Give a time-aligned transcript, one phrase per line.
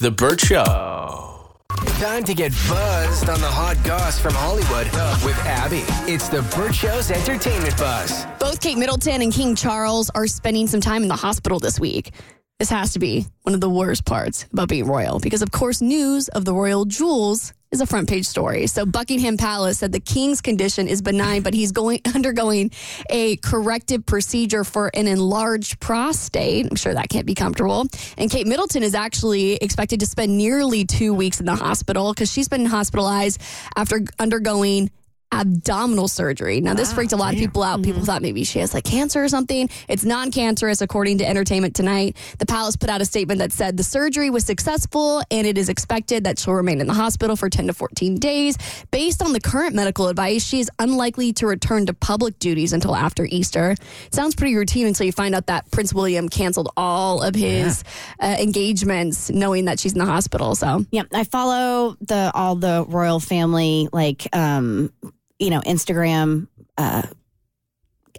[0.00, 1.56] The Burt Show.
[1.98, 4.86] Time to get buzzed on the hot goss from Hollywood
[5.24, 5.82] with Abby.
[6.10, 8.24] It's the Burt Show's entertainment buzz.
[8.38, 12.12] Both Kate Middleton and King Charles are spending some time in the hospital this week.
[12.58, 15.80] This has to be one of the worst parts about being royal because, of course,
[15.80, 18.66] news of the royal jewels is a front page story.
[18.66, 22.72] So Buckingham Palace said the king's condition is benign, but he's going undergoing
[23.10, 26.66] a corrective procedure for an enlarged prostate.
[26.68, 27.86] I'm sure that can't be comfortable.
[28.16, 32.32] And Kate Middleton is actually expected to spend nearly two weeks in the hospital because
[32.32, 33.40] she's been hospitalized
[33.76, 34.90] after undergoing
[35.32, 36.60] abdominal surgery.
[36.60, 37.82] Now, this freaked a lot of people out.
[37.82, 39.68] People thought maybe she has like cancer or something.
[39.88, 42.16] It's non cancerous, according to Entertainment Tonight.
[42.38, 45.68] The palace put out a statement that said the surgery was successful and it is
[45.68, 48.56] expected that she'll remain in the hospital for 10 to 14 days.
[48.90, 52.96] Based on the current medical advice, she is unlikely to return to public duties until
[52.96, 53.72] after Easter.
[53.72, 57.84] It sounds pretty routine until you find out that Prince William canceled all of his
[58.20, 60.54] uh, engagements knowing that she's in the hospital.
[60.54, 64.92] So, Yeah, I follow the all the royal family like um
[65.38, 67.02] you know Instagram uh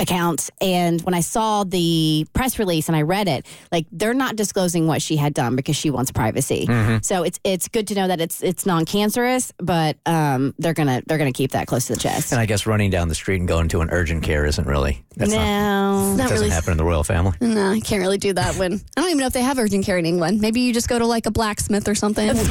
[0.00, 4.36] accounts and when I saw the press release and I read it like they're not
[4.36, 6.66] disclosing what she had done because she wants privacy.
[7.02, 11.02] So it's it's good to know that it's it's non-cancerous but um they're going to
[11.06, 12.32] they're going to keep that close to the chest.
[12.32, 15.04] And I guess running down the street and going to an urgent care isn't really
[15.16, 16.14] that's not no.
[16.14, 16.50] not doesn't really.
[16.50, 17.32] happen in the royal family.
[17.40, 19.84] No, I can't really do that when I don't even know if they have urgent
[19.84, 20.40] care in England.
[20.40, 22.26] Maybe you just go to like a blacksmith or something.
[22.36, 22.46] That's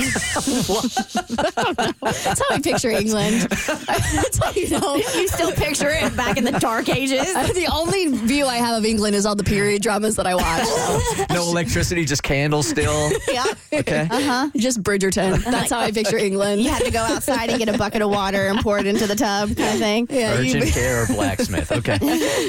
[2.41, 3.41] how I picture England.
[3.49, 4.95] That's how you know.
[4.97, 7.36] you still picture it back in the dark ages.
[7.57, 11.27] The only view I have of England is all the period dramas that I watch.
[11.29, 13.11] No electricity, just candles still.
[13.31, 13.45] yeah.
[13.73, 14.07] Okay.
[14.09, 14.49] Uh huh.
[14.55, 15.43] Just Bridgerton.
[15.43, 16.61] That's how I picture England.
[16.61, 19.07] You had to go outside and get a bucket of water and pour it into
[19.07, 20.07] the tub kind of thing.
[20.09, 21.71] Yeah, you- Urgent care or blacksmith.
[21.71, 21.97] Okay.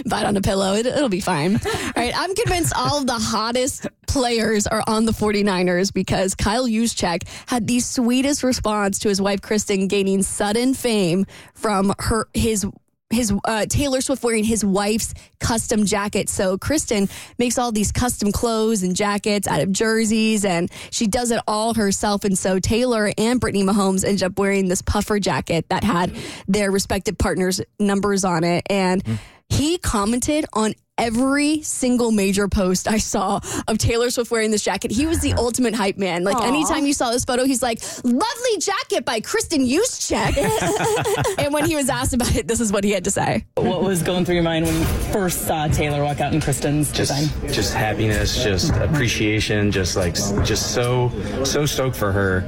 [0.06, 0.75] bite on a pillow.
[0.75, 1.56] It, it'll be fine.
[1.56, 2.12] All right.
[2.16, 7.66] I'm convinced all of the hottest players are on the 49ers because Kyle Juszczyk had
[7.66, 12.66] the sweetest response to his wife Kristen gaining sudden fame from her his
[13.10, 16.28] his uh, Taylor Swift wearing his wife's custom jacket.
[16.28, 17.08] So Kristen
[17.38, 21.74] makes all these custom clothes and jackets out of jerseys, and she does it all
[21.74, 22.24] herself.
[22.24, 26.14] And so Taylor and Brittany Mahomes ended up wearing this puffer jacket that had
[26.46, 29.02] their respective partners' numbers on it, and
[29.48, 34.91] he commented on every single major post I saw of Taylor Swift wearing this jacket.
[34.91, 36.25] He was the ultimate hype man.
[36.25, 40.37] Like anytime you saw this photo, he's like, "Lovely jacket by Kristen Juszczyk."
[41.38, 43.44] and when he was asked about it, this is what he had to say.
[43.54, 46.91] What was going through your mind when you first saw Taylor walk out in Kristen's
[46.91, 47.28] design?
[47.47, 50.14] just just happiness, just appreciation, just like
[50.44, 51.12] just so
[51.44, 52.41] so stoked for her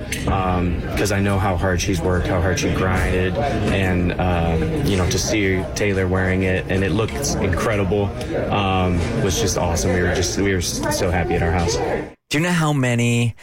[0.90, 5.08] because I know how hard she's worked, how hard she grinded, and um, you know
[5.10, 8.06] to see Taylor wearing it and it looked incredible
[8.48, 9.92] um, was just awesome.
[9.92, 11.76] We were just we were so happy at our house.
[11.76, 13.34] Do you know how many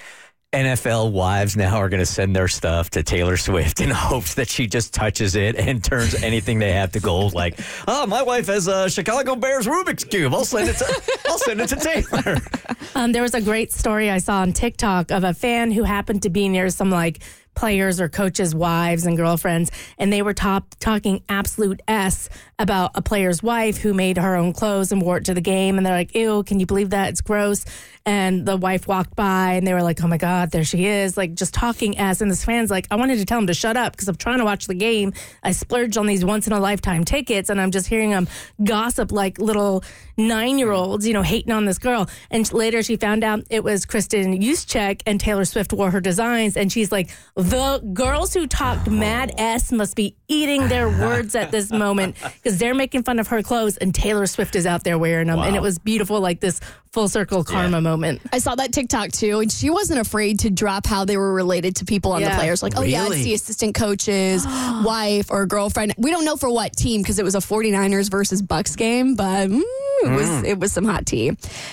[0.54, 4.48] NFL wives now are going to send their stuff to Taylor Swift in hopes that
[4.48, 7.34] she just touches it and turns anything they have to gold?
[7.34, 10.34] Like, oh, my wife has a Chicago Bears Rubik's cube.
[10.34, 12.38] I'll send it to I'll send it to Taylor.
[12.96, 16.24] Um, there was a great story I saw on TikTok of a fan who happened
[16.24, 17.20] to be near some like
[17.58, 22.30] players or coaches' wives and girlfriends, and they were top, talking absolute s
[22.60, 25.78] about a player's wife who made her own clothes and wore it to the game,
[25.78, 27.10] and they're like, "Ew, can you believe that?
[27.10, 27.66] It's gross."
[28.06, 31.18] And the wife walked by, and they were like, "Oh my god, there she is!"
[31.18, 32.22] Like just talking s.
[32.22, 34.38] And this fan's like, "I wanted to tell him to shut up because I'm trying
[34.38, 35.12] to watch the game.
[35.44, 38.28] I splurged on these once in a lifetime tickets, and I'm just hearing them
[38.64, 39.84] gossip like little
[40.16, 43.64] nine year olds, you know, hating on this girl." And later she found out it
[43.64, 47.10] was Kristen Juszczyk, and Taylor Swift wore her designs, and she's like,
[47.50, 52.58] "The girls who talked mad s must be eating their words at this moment because
[52.58, 55.56] they're making fun of her clothes, and Taylor Swift is out there wearing them, and
[55.56, 56.60] it was beautiful, like this
[56.92, 60.86] full circle karma moment." I saw that TikTok too, and she wasn't afraid to drop
[60.86, 62.62] how they were related to people on the players.
[62.64, 63.18] Like, oh yeah, Really?
[63.18, 64.46] it's the assistant coach's
[64.84, 65.94] wife or girlfriend.
[65.98, 69.50] We don't know for what team because it was a 49ers versus Bucks game, but
[69.50, 69.62] mm,
[70.04, 70.44] it was mm.
[70.46, 71.32] it was some hot tea.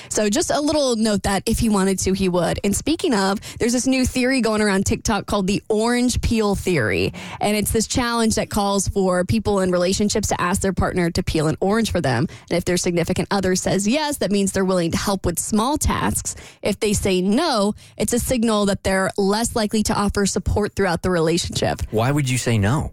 [0.09, 2.61] So just a little note that if he wanted to, he would.
[2.65, 7.12] And speaking of, there's this new theory going around TikTok called the orange peel theory,
[7.41, 11.23] and it's this challenge that calls for people in relationships to ask their partner to
[11.23, 12.26] peel an orange for them.
[12.50, 15.79] And if their significant other says yes, that means they're willing to help with small
[15.79, 16.37] tasks.
[16.62, 21.03] If they say no, it's a signal that they're less likely to offer support throughout
[21.03, 21.82] the relationship.
[21.91, 22.93] Why would you say no?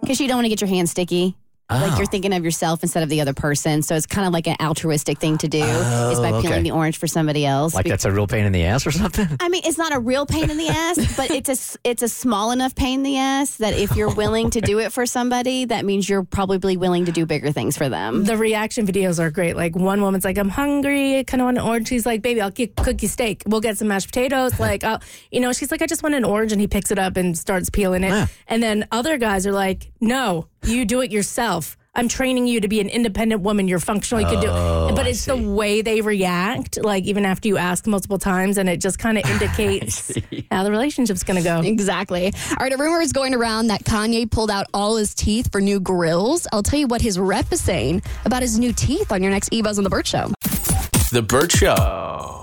[0.00, 1.36] Because you don't want to get your hands sticky.
[1.70, 1.96] Like Oh.
[1.98, 3.82] you're thinking of yourself instead of the other person.
[3.82, 6.62] So it's kind of like an altruistic thing to do is by Oh, peeling okay.
[6.62, 7.74] the orange for somebody else.
[7.74, 9.28] Like Be- that's a real pain in the ass or something?
[9.40, 12.02] I mean, it's not a real pain in the ass, but it's a s- it's
[12.02, 15.06] a small enough pain in the ass that if you're willing to do it for
[15.06, 18.24] somebody, that means you're probably willing to do bigger things for them.
[18.24, 19.56] The reaction videos are great.
[19.56, 22.40] Like one woman's like, "I'm hungry, I kind of want an orange." She's like, "Baby,
[22.40, 23.42] I'll get, cook you steak.
[23.46, 25.00] We'll get some mashed potatoes." Like, I'll,
[25.30, 27.36] you know, she's like, "I just want an orange," and he picks it up and
[27.38, 28.08] starts peeling it.
[28.10, 28.26] Yeah.
[28.48, 32.68] And then other guys are like, "No, you do it yourself." I'm training you to
[32.68, 33.66] be an independent woman.
[33.66, 34.22] You're functional.
[34.22, 34.94] You can do it.
[34.94, 38.80] But it's the way they react, like even after you ask multiple times, and it
[38.80, 40.12] just kind of indicates
[40.52, 41.60] how the relationship's going to go.
[41.60, 42.32] Exactly.
[42.50, 45.60] All right, a rumor is going around that Kanye pulled out all his teeth for
[45.60, 46.46] new grills.
[46.52, 49.50] I'll tell you what his rep is saying about his new teeth on your next
[49.50, 50.32] eBuzz on the Burt Show.
[51.10, 52.39] The Burt Show.